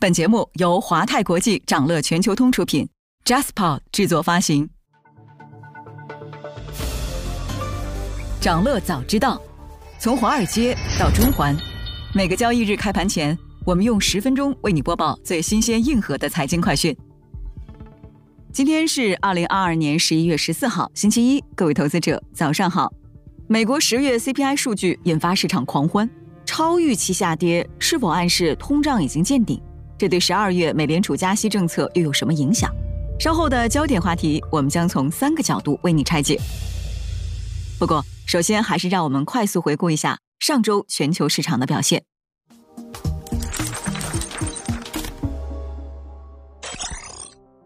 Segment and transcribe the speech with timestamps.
[0.00, 2.88] 本节目由华泰国际掌乐全球通出品
[3.24, 4.70] ，JustPod 制作发行。
[8.40, 9.42] 掌乐早知道，
[9.98, 11.56] 从华尔街到中环，
[12.14, 16.96] 每个交易日开盘前，我们用十分钟为你播报最新鲜、硬核的财经快讯。
[18.52, 22.88] 今天是二零二二年十一月十四号，星期一，各位投资者早上好。
[23.48, 26.08] 美国十月 CPI 数据引发市场狂欢，
[26.46, 29.60] 超预期下跌，是否暗示通胀已经见顶？
[29.98, 32.72] 这对十二月美联储加息政策又有什么影响？
[33.18, 36.38] 稍后的焦点话题，我们将从三个角度为你拆解。
[37.80, 42.04] 不过，首先还是让我们快速回顾一下上周全球市场的表现。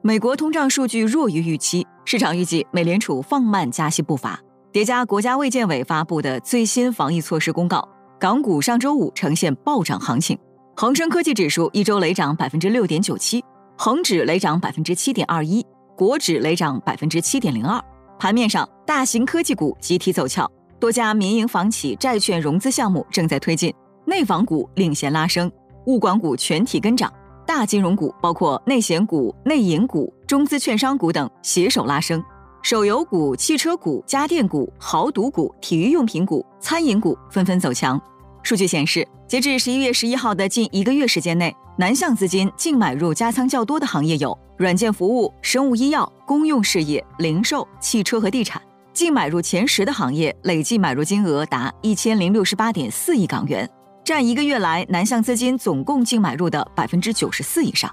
[0.01, 4.41] 美国通胀数据弱于预期，市场预计美联储放慢加息步伐。
[4.73, 7.87] 叠加国家卫健委发布的最新防疫措施公告，
[8.19, 10.39] 港股上周五呈现暴涨行情。
[10.82, 13.41] 恒生科技指数一周累涨百分之六点九七，
[13.78, 15.64] 恒指累涨百分之七点二一，
[15.96, 17.80] 国指累涨百分之七点零二。
[18.19, 23.72] 盘面上，大型科技股集体走俏，多家民营房企债券融资项目正在推进，
[24.06, 25.48] 内房股领衔拉升，
[25.86, 27.12] 物管股全体跟涨，
[27.46, 32.20] 大金融股包括内险股、内银股、中资券商股等携手拉升，
[32.61, 38.02] 手游股、汽车股、家电股、豪赌股、体育用品股、餐饮股纷纷走强。
[38.43, 48.61] 数据显示，截至十一月十一号的近一个月时间内，南向资金净买入加仓较多的行业有软件服务、生物医药、公用事业、零售、汽车和地产。
[48.93, 53.69] 净买入前十的行业累计买入金额达一千零六十八点四亿港元，
[54.05, 57.91] 占一个月来南向资金总共净买入的百分之九十四以上。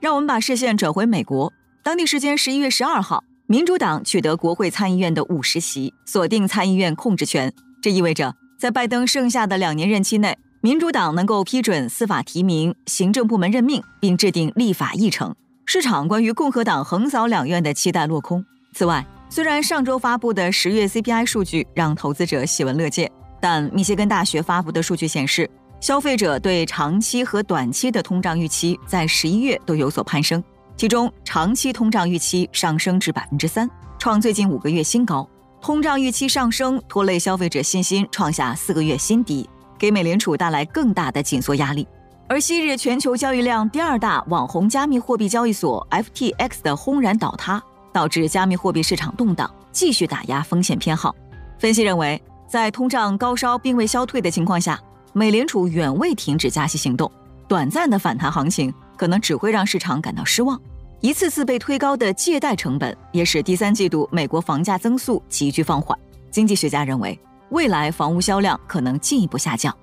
[0.00, 8.34] 让我们把视线转回美国，当地时间十一月十二号，民主党取得国会参议院的五十席，锁定参议院控制权，这意味着。
[8.58, 15.32] 在拜登剩下的两年任期内，民主党能够批准司法提名、行政部门任命，并制定立法议程。
[15.64, 18.44] 市场关于共和党横扫两院的期待落空。
[18.72, 23.08] 此外，虽然上周发布的十月 CPI 数据让投资者喜闻乐见，
[23.40, 25.48] 但密歇根大学发布的数据显示，
[25.80, 30.42] 消费者对长期和短期的通胀预期在十一月都有所攀升，
[30.76, 33.70] 其中长期通胀预期上升至百分之三，
[34.00, 35.28] 创最近五个月新高。
[35.60, 41.86] 通胀预期上升，拖累消费者信心创下四个月新低，给美联储带来更大的紧缩压力。
[42.28, 51.14] 而昔日全球交易量第二大网红加密货币交易所 FTX 的轰然倒塌，导致加密货币市场动荡，继续打压风险偏好。
[51.58, 54.78] 分析认为，在通胀高烧并未消退的情况下，
[55.12, 57.10] 美联储远未停止加息行动，
[57.48, 60.58] 短暂的反弹行情可能只会让市场感到失望。
[61.00, 65.96] 一次次被推高的借贷成本，也使第三季度美国房价增速急剧放缓。
[66.28, 67.16] 经济学家认为，
[67.50, 69.74] 未来房屋销量可能进一步下降。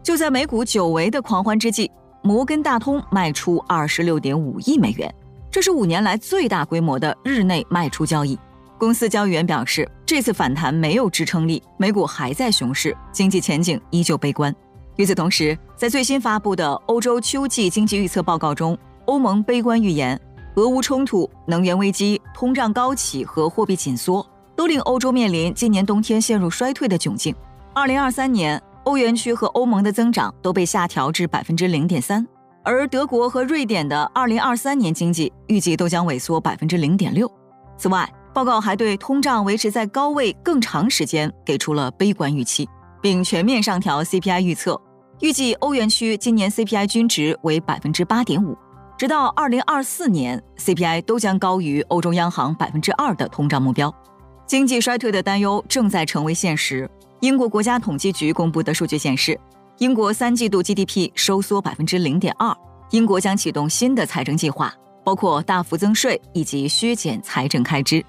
[0.00, 1.90] 就在美股久违的狂欢之际，
[2.22, 5.12] 摩根大通卖出二十六点五亿美元，
[5.50, 8.38] 这是五年来最大规模的日内卖出交易。
[8.78, 14.54] 公司交易员表示，这次反弹没有支撑力，美股还在熊市，经济前景依旧悲观。
[14.94, 20.18] 与此同时，在最新发布的欧洲秋季经济预测报告中，欧盟悲观预言。
[20.56, 27.34] 俄乌冲突、能源危机、通胀高企和货币紧缩，都令欧洲面临今年冬天陷入衰退的窘境。
[27.72, 32.26] 二零二三年，欧元区和欧盟的增长都被下调至百分之零点三，
[32.64, 37.30] 而德国和瑞典的二零二三年经济预计都将萎缩百分之零点六。
[37.78, 42.68] 此外，报告还对通胀维持在高位更长时间给出了悲观预期，
[43.00, 44.80] 并全面上调 CPI 预测，
[45.20, 48.56] 预计欧元区今年 CPI 均值为百分之八点五。
[49.00, 53.90] 直到二零二四年，CPI 都将高于欧洲央行百分之二的通胀目标。
[54.46, 56.86] 经济衰退的担忧正在成为现实。
[57.20, 59.40] 英国国家统计局公布的数据显示，
[59.78, 62.54] 英国三季度 GDP 收缩百分之零点二。
[62.90, 64.70] 英国将启动新的财政计划，
[65.02, 68.04] 包括大幅增税以及削减财政开支。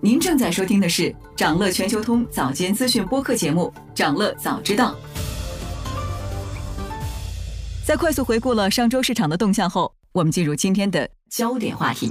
[0.00, 4.96] 您正在收听的是长乐全球通早间资讯播客节目《长乐早知道》。
[7.86, 12.10] 在快速回顾了上周市场的动向后，我们进入今天的焦点话题。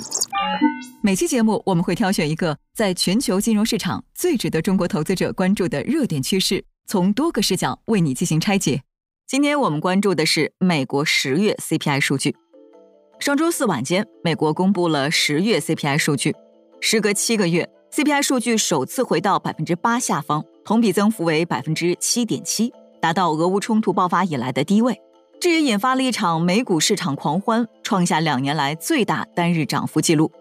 [1.02, 8.84] 每期节目我们会挑选一个在全球金融市场最值得中国投资者关注的热点趋势，从多个视角为你进行拆解。
[9.28, 12.36] 今天我们关注的是美国十月 CPI 数据。
[13.20, 16.36] 上周四晚间，美国公布了十月 CPI 数据，
[16.82, 22.72] 时隔七个月，CPI 数据首次回到百分之八下方，同比增幅为百分之七点七，
[23.02, 25.02] 达到俄乌冲突爆发以来的低位。
[25.44, 30.32] 这也引发了一场美股市场狂欢，创下两年来最大单日涨幅记录。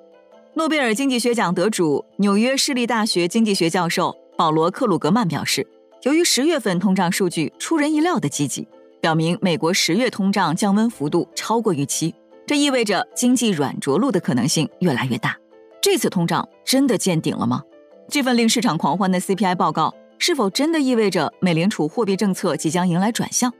[0.54, 5.66] 诺贝尔经济学奖得主、纽约市立大学经济学教授保罗·克鲁格曼表示，
[6.04, 8.69] 由于十月份通胀数据出人意料的积极，
[9.00, 12.14] 表明美国十月通胀降温幅度超过预期，
[12.46, 15.37] 这意味着经济软着陆的可能性越来越大。
[15.81, 17.64] 这次通胀真的见顶了吗？
[18.08, 23.52] 这份令市场狂欢的 CPI 报告是否真的意味着美联储货币政策即将迎来转向？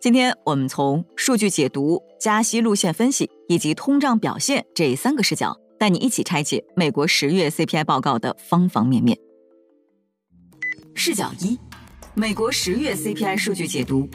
[0.00, 9.18] 今天我们从数据解读、加息路线分析以及通胀表现这三个视角，带你一起拆解美国十月 CPI 报告的方方面面。
[10.94, 11.58] 视角一：
[12.14, 14.08] 美国十月 CPI 数据解读。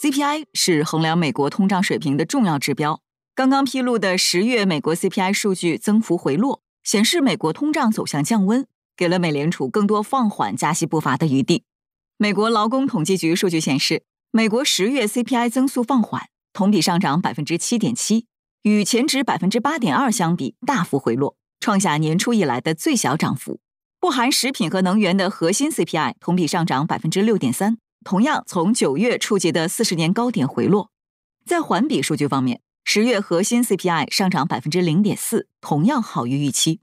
[0.00, 3.00] CPI 是衡量美国通胀水平的重要指标。
[3.34, 8.64] 刚刚披露的十月美国 CPI 数据增幅回落，显示美国通胀走向降温，
[8.96, 11.64] 给了美联储更多放缓加息步伐的余地。
[12.22, 18.26] 美国劳工统计局数据显示，美国十月 CPI 增速放缓，同比上涨百分之七点七，
[18.62, 23.58] 与前值百分之八点二相比大幅回落，创下年初以来的最小涨幅。
[23.98, 27.78] 不含食品和能源的核心 CPI 同比上涨百分之六点三。
[28.04, 30.92] 同样从九月触及的四十年高点回落，
[31.44, 36.78] 在环比数据方面，十月核心 CPI 上涨百分之零点四，同样好于预期。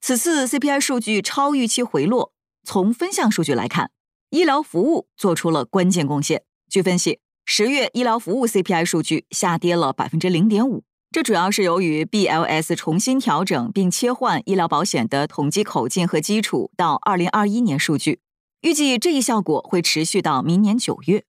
[0.00, 2.32] 此次 CPI 数据超预期回落，
[2.64, 3.92] 从分项数据来看，
[4.32, 6.44] 医疗服务做出了关键贡献。
[6.70, 18.20] 据分析，十月医疗服务 CPI 数据下跌了百分之零点五，这主要是由于 BLS 重新调整并切换医疗保险的统计口径和基础到二零二一年数据。
[18.62, 21.24] 预计这一效果会持续到明年九月。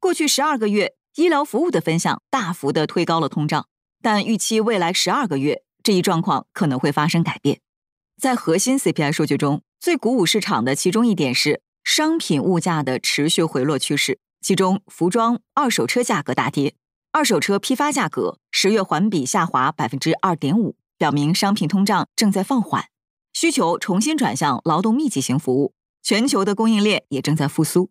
[0.00, 3.68] 过去十二个月，医疗服务的分项大幅的推高了通胀，
[4.00, 7.60] 但预期未来十二个月这一状况可能会发生改变。
[8.18, 16.74] 在核心 CPI 数据中，最鼓舞市场的其中一点是商品物价的持续回落趋势，其中服装、二手车价格大跌，
[17.12, 22.86] 二手车批发价格十月环比下滑百分之二点五，表明商品通胀正在放缓，
[23.32, 25.74] 需求重新转向劳动密集型服务。
[26.02, 27.90] 全球的供应链也正在复苏。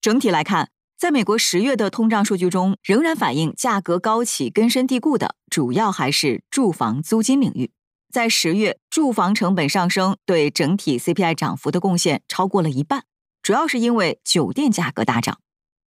[0.00, 7.70] 整体来看，在美国十月的通胀数据中，仍然反映价格高企、根深蒂固的，主要还是住房租金领域。
[8.10, 13.04] 在十月，住房成本上升对整体 CPI 涨幅的贡献超过了一半，
[13.46, 15.38] 主要是因为酒店价格大涨。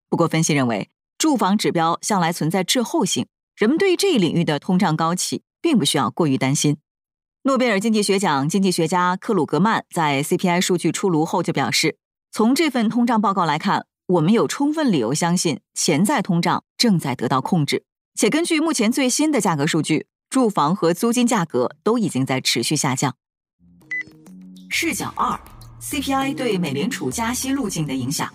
[0.09, 3.27] 不过，分析认为，住房指标向来存在滞后性，
[3.57, 6.77] 人们对这一领域的通胀高企，并不需要过于担心。
[7.43, 11.99] 诺贝尔经济学奖经济学家克鲁格曼在 CPI 数据出炉后就表示，
[12.31, 17.85] 从这份通胀报告来看，我们有充分理由相信潜在通胀正在得到控制，
[18.15, 23.17] 且根据目前最新的价格数据，住房和租金价格都已经在持续下降。
[24.71, 25.41] 视角二
[25.81, 28.33] ：CPI 对美联储加息路径的影响。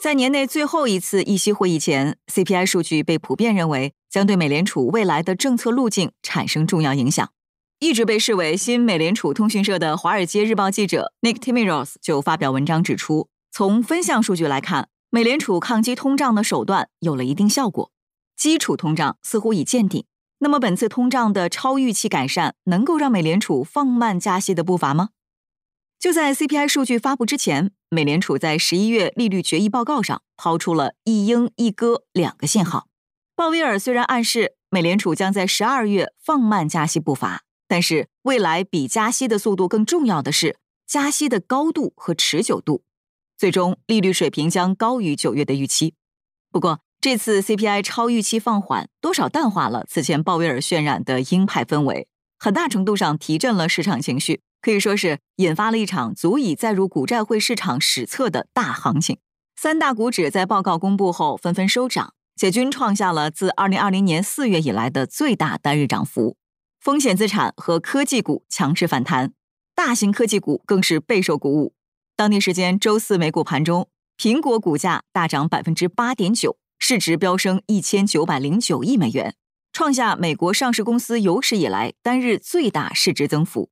[0.00, 3.94] 在年内最后一次议息会议前，CPI 数据被普遍认为。
[4.10, 7.30] 将对美联储未来的政策路径产生重要影响。
[7.78, 17.92] 一直被视为新美联储通讯社的《华尔街日报》记者 Nick Timiros 就发表文章指出，从分项数据来看，美联储抗击通胀的手段有了一定效果，
[18.34, 20.02] 基础通胀似乎已见顶。
[20.38, 25.10] 那么，本次通胀的超预期改善能够让美联储放慢加息的步伐吗？
[25.98, 32.86] 就在 CPI 数据发布之前，美联储在十一月利率决议报告上抛出了一鹰一鸽两个信号。
[33.34, 42.84] 鲍威尔虽然暗示美联储将在十二月放慢加息步伐，但是未来比加息的速度更重要的是加息的高度和持久度。
[43.36, 45.94] 最终利率水平将高于九月的预期。
[46.52, 52.06] 不过，这次 CPI 超预期放缓，多少淡化了此前鲍威尔渲染的鹰派氛围，
[52.38, 59.18] 很大程度上提振了市场情绪，可以说是引发了一场足以载入股债汇市场史册的大行情。
[59.56, 62.14] 三大股指在报告公布后纷纷收涨。
[62.40, 66.36] 且均创下了自二零二零年四月以来的最大单日涨幅，
[66.78, 69.32] 风险资产和科技股强势反弹，
[69.74, 71.74] 大型科技股更是备受鼓舞。
[72.14, 79.34] 当地时间周四美股盘中，苹果股价大涨百分之八点九，市值飙升一千九百零九亿美元，
[79.72, 83.68] 创下美国上市公司有史以来单日最大市值增幅。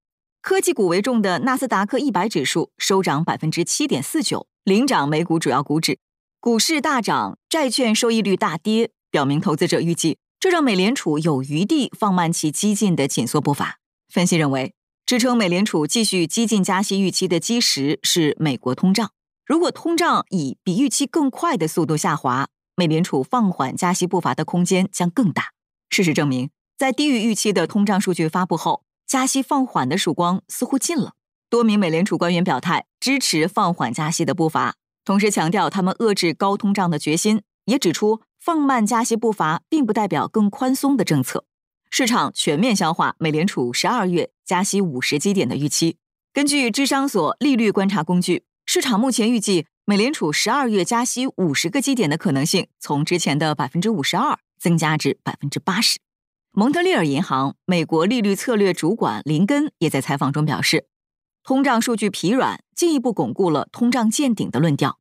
[0.47, 5.99] 科技股为重的纳斯达克一百指数收涨百分之七点四九，领涨美股主要股指。
[6.39, 13.81] 股市大涨，债券收益率大跌，表明投资者预计这让美联储有余地放慢其激进的紧缩步伐。
[14.09, 14.73] 分析认为，
[15.05, 19.11] 支撑美联储继续激进加息预期的基石是美国通胀。
[19.45, 25.47] 如果通胀以比预期更快的速度下滑，美联储放缓加息步伐的空间将更大。
[25.91, 31.13] 事实证明，在低于预期的通胀数据发布后，加息放缓的曙光似乎近了。
[31.49, 34.77] 多名美联储官员表态支持放缓加息的步伐。
[35.05, 41.45] 同时强调他们遏制高通胀的决心，也指出放慢加息步伐并不代表更宽松的政策。
[41.89, 45.99] 市场全面消化美联储十二月加息五十基点的预期。
[46.33, 56.01] 根据智商所利率观察工具，市场目前预计美联储十二月加息五十个基点的可能性从之前的百分之五十二增加至百分之八十。
[56.59, 60.89] 蒙特利尔银行美国利率策略主管林根也在采访中表示，
[61.43, 64.99] 通胀数据疲软进一步巩固了通胀见顶的论调。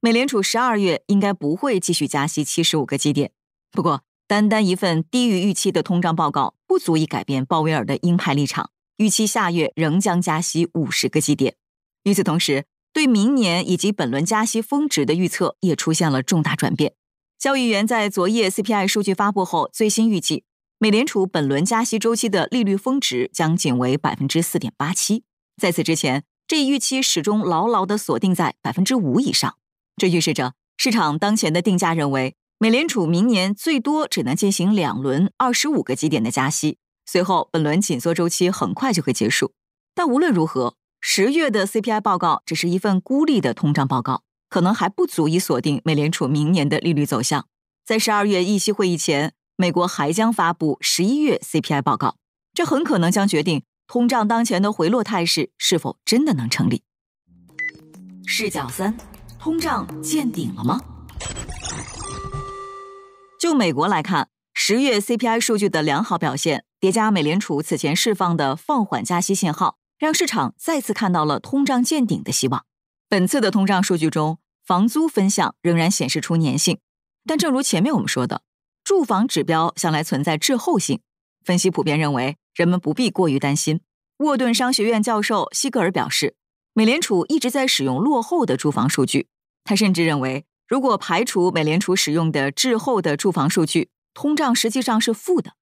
[0.00, 3.32] 美联储十二月应该不会继续加息七十五个基点。
[3.70, 11.56] 不过，单单一份低于预期的通胀报告不足以改变鲍威尔的鹰派立场，预期下月仍将加息五十个基点。
[12.04, 16.94] 与此同时，对明年以及本轮加息峰值的预测也出现了重大转变。
[17.38, 20.44] 交易员在昨夜 CPI 数据发布后最新预计。
[20.84, 25.24] 美联储本轮加息周期的利率峰值将仅为百分之四点八七，
[25.56, 29.56] 在此之前，这一预期始终牢牢地锁定在百分之五以上。
[29.96, 36.76] 这预示着市场当前的定价认为，美联储明年最多只能进行两轮二十五个基点的加息，
[37.06, 39.52] 随后本轮紧缩周期很快就会结束。
[39.94, 47.46] 但无论如何，十月的 CPI 报告只是一份孤立的通胀报告，可能还不足以锁定美联储明年的利率走向。
[47.86, 49.32] 在十二月议息会议前。
[49.56, 52.16] 美国还将发布十一月 CPI 报告，
[52.52, 56.82] 这很可能将决定通胀当前的回落态势是否真的能成立。
[58.26, 58.96] 视角三：
[59.38, 60.80] 通胀见顶了吗？
[63.38, 72.64] 就美国来看，十月 CPI 数据的良好表现，叠加美联储此前释放的放缓加息信号，让市场再次看到了通胀见顶的希望。
[73.08, 76.80] 本次的通胀数据中，房租分项仍然显示出粘性，
[77.24, 78.42] 但正如前面我们说的。
[78.84, 81.00] 住房指标向来存在滞后性，
[81.42, 83.80] 分析普遍认为人们不必过于担心。
[84.18, 86.36] 沃顿商学院教授西格尔表示，
[86.74, 89.28] 美联储一直在使用落后的住房数据。
[89.64, 95.54] 他甚至认为，如果排除美联储使用的滞后的住房数据，通胀实际上是负的。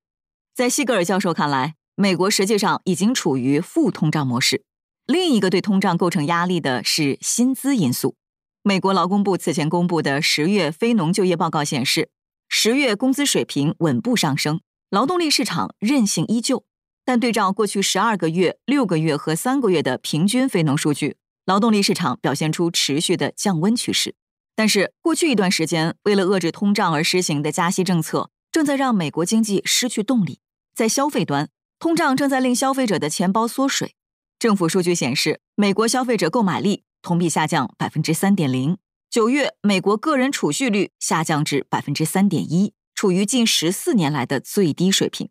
[0.52, 4.64] 在西格尔教授看来，美国实际上已经处于负通胀模式。
[5.07, 8.17] 另一个对通胀构成压力的是薪资因素。
[8.64, 12.11] 美国劳工部此前公布的十月非农就业报告显示。
[12.54, 16.66] 十月工资水平稳步上升，劳动力市场韧性依旧。
[17.02, 21.16] 但对照过去十二个月、六个月和三个月的平均非农数据，
[21.47, 24.14] 劳动力市场表现出持续的降温趋势。
[24.54, 30.40] 但是，过去一段时间为了遏制通胀而实行的加息政策，正在让美国经济失去动力。
[30.75, 33.94] 在消费端，通胀正在令消费者的钱包缩水。
[34.38, 38.76] 政府数据显示，美国消费者购买力同比下降百分之三点零。
[39.12, 45.28] 九月，美国个人储蓄率下降至百分之三点一，处于近十四年来的最低水平。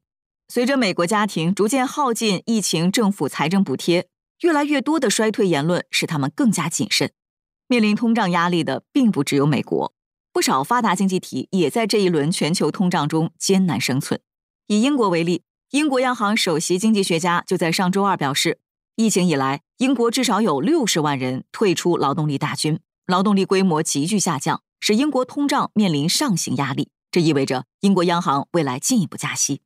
[0.47, 4.07] 随着美国家庭逐渐耗尽疫情政府财政补贴，
[4.41, 7.11] 越来越多的衰退言论使他们更加谨慎。
[7.67, 9.91] 面临通胀压力的并不只有美国，
[10.31, 14.21] 不少发达经济体也在这一轮全球通胀中艰难生存。
[14.67, 18.59] 以英国为例，英国央行首席经济学家就在上周二表示，
[18.95, 22.79] 疫情以来，英国至少有六十万人退出劳动力大军。
[23.11, 26.89] 劳动力规模急剧下降，使英国通胀面临上行压力。
[27.11, 29.61] 这意味着英国央行未来进一步加息，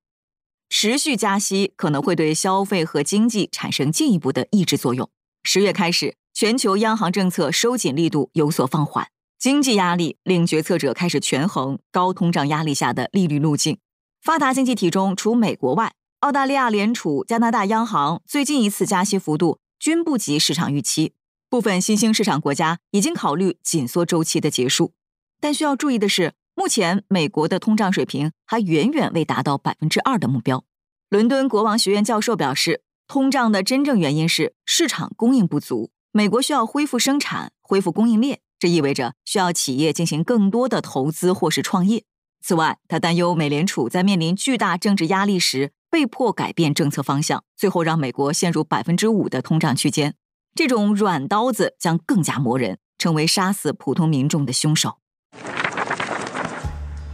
[0.68, 5.08] 持续加息可能会对消费和经济产生进一步的抑制作用。
[5.44, 13.78] 十月开始，全球央行政策收紧力度有所放缓，经济压力令决策者开始权衡高通胀压力下的利率路径。
[14.24, 21.14] 发达经济体中，除美国外，澳大利亚联储、加拿大央行最近一次加息幅度均不及市场预期。
[21.56, 24.92] 部分新兴市场国家已经考虑紧缩周期的结束，
[25.40, 30.66] 但需要注意的是，目前美国的通胀水平还远远未达到百分之二的目标。
[31.10, 42.04] 伦敦国王学院教授表示，通胀的真正原因是市场供应不足，美国需要恢复生产、恢复供应链，这意味着需要企业进行更多的投资或是创业。
[42.44, 50.16] 此外，他担忧美联储在面临巨大政治压力时被迫改变政策方向，最后让美国陷入百分之五的通胀区间。
[50.58, 54.94] 这种软刀子将更加磨人，成为杀死普通民众的凶手。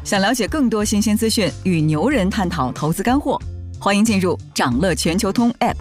[0.04, 3.42] 想了解更多新鲜资讯与牛人探讨投资干货，
[3.80, 5.74] 欢迎进入掌乐全球通 App。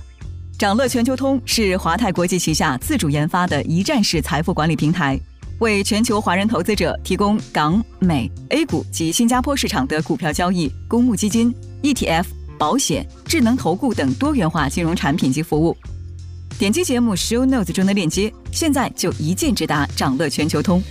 [0.58, 5.20] 掌乐全球通是华泰国际旗下自主研发的一站式财富管理平台，
[5.58, 12.24] 为全球华人投资者提供港、美、A 股及新加坡市场的股票交易、公募基金、ETF、
[12.58, 15.76] 保险、智能投顾等多元化金融产品及服务。
[16.60, 20.82] 点击节目 show notes 中的链接，现在就一键直达掌乐全球通。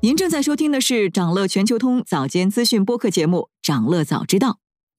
[0.00, 4.50] 您正在收听的是掌乐全球通早间资讯播客节目《掌乐早知道》。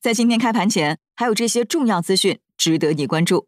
[0.01, 3.47] 在今天开盘前，还有这些重要资讯值得你关注：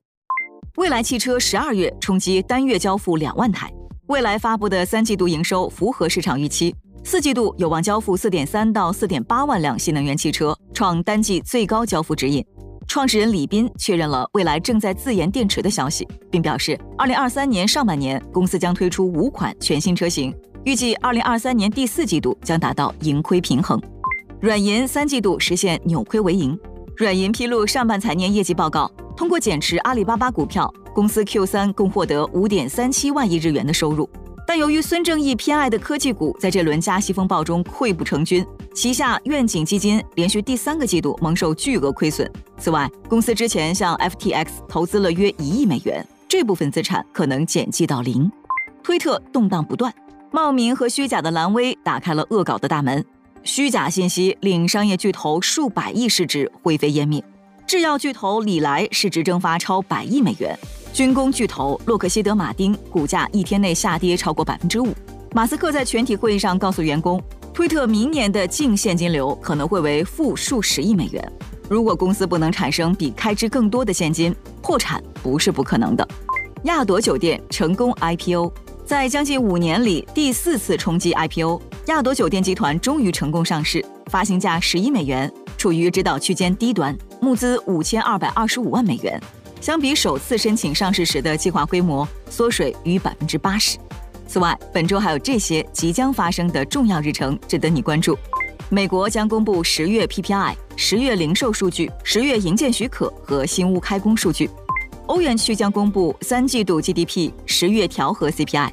[0.75, 3.69] 蔚来汽车十二月冲击单月交付两万台，
[4.05, 6.73] 蔚来发布的三季度营收符合市场预期。
[7.03, 12.45] 四季度有望交付四点三到四点八万辆新能源汽车，创单季最高交付指引。
[12.85, 23.81] 创始人李斌确认了未来正在自研电池的消息，并表示，二零二三年上半年公司将推出五款全新车型，预计二零二三年第四季度将达到盈亏平衡。
[24.39, 26.57] 软银三季度实现扭亏为盈。
[26.95, 34.09] 软银披露上半财年业绩报告，通过减持阿里巴巴股票，公司 Q 三共获得五点三七万亿日元的收入。
[34.47, 42.31] 但由于孙正义偏爱的科技股在这轮加息风暴中溃不成军，旗下愿景基金连续第三个季度蒙受巨额亏损。
[42.57, 48.31] 此外，公司之前向 FTX 投资了约一亿美元，这部分资产可能减记到零。
[48.81, 49.93] 推特动荡不断，
[50.31, 53.03] 冒名和虚假的蓝威打开了恶搞的大门，
[53.43, 57.21] 虚假信息令商业巨头数百亿市值灰飞烟灭，
[57.67, 60.57] 制药巨头李来市值蒸发超百亿美元。
[60.97, 64.87] 军工巨头洛克希德马丁股价一天内下跌超过百分之五。
[65.31, 67.21] 马斯克在全体会议上告诉员工，
[67.53, 71.31] 推特明年的净现金流可能会为负数十亿美元。
[71.69, 76.07] 如果公司不能产生比开支更多的现金，破产不是不可能的。
[76.63, 78.51] 亚朵酒店成功 IPO，
[78.83, 89.21] 在将近五年里第四次冲击 IPO，亚朵酒店集团终于成功上市，发行价十一美元，处于指导区间低端，募资五千二百二十五万美元。
[89.59, 93.77] 相比首次申请上市时的计划规模，缩水逾百分之八十。
[94.27, 98.17] 此外，本周还有这些即将发生的重要日程值得你关注：
[98.69, 104.47] 美国将公布十月 PPI、十月零售数据、十月营建许可和新屋开工数据；
[105.07, 108.69] 欧元区将公布三季度 GDP、十月调和 CPI；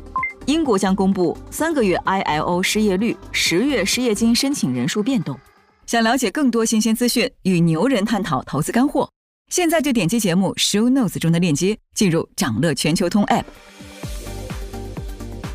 [0.46, 5.38] 英国将公布三个月 ILO 失业率、十月失业金申请人数变动。
[5.86, 9.08] 想了解更多新鲜资讯，与牛人探讨投资干货。
[9.54, 13.44] 现在就点击节目 show notes 中的链接，进入掌乐全球通 app。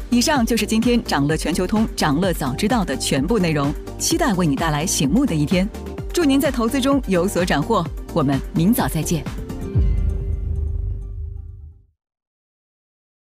[0.09, 5.67] 以上就是今天掌乐全球通掌乐早知道的全部内容，期待为你带来醒目的一天。
[6.13, 9.21] 祝您在投资中有所斩获，我们明早再见。